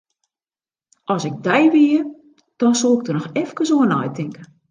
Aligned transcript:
As 1.15 1.23
ik 1.29 1.35
dy 1.47 1.61
wie, 1.73 1.99
dan 2.59 2.73
soe 2.79 2.95
ik 2.97 3.05
der 3.05 3.15
noch 3.17 3.33
efkes 3.43 3.73
oer 3.75 3.87
neitinke. 3.89 4.41